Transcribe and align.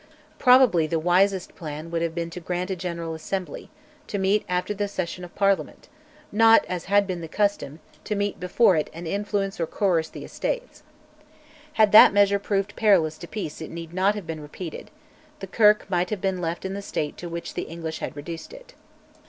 Probably 0.39 0.87
the 0.87 0.97
wisest 0.97 1.53
plan 1.53 1.91
would 1.91 2.01
have 2.01 2.15
been 2.15 2.31
to 2.31 2.39
grant 2.39 2.71
a 2.71 2.75
General 2.75 3.13
Assembly, 3.13 3.69
to 4.07 4.17
meet 4.17 4.43
after 4.49 4.73
the 4.73 4.87
session 4.87 5.23
of 5.23 5.35
Parliament; 5.35 5.89
not, 6.31 6.65
as 6.65 6.85
had 6.85 7.05
been 7.05 7.21
the 7.21 7.27
custom, 7.27 7.79
to 8.05 8.15
meet 8.15 8.39
before 8.39 8.75
it 8.75 8.89
and 8.93 9.07
influence 9.07 9.59
or 9.59 9.67
coerce 9.67 10.09
the 10.09 10.25
Estates. 10.25 10.81
Had 11.73 11.91
that 11.91 12.13
measure 12.13 12.39
proved 12.39 12.75
perilous 12.75 13.19
to 13.19 13.27
peace 13.27 13.61
it 13.61 13.69
need 13.69 13.93
not 13.93 14.15
have 14.15 14.25
been 14.25 14.41
repeated, 14.41 14.89
the 15.39 15.45
Kirk 15.45 15.87
might 15.87 16.09
have 16.09 16.19
been 16.19 16.41
left 16.41 16.65
in 16.65 16.73
the 16.73 16.81
state 16.81 17.15
to 17.17 17.29
which 17.29 17.53
the 17.53 17.67
English 17.69 17.99
had 17.99 18.15
reduced 18.17 18.53
it. 18.53 18.73